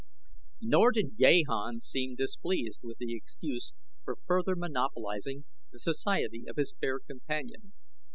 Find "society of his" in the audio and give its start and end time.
5.77-6.73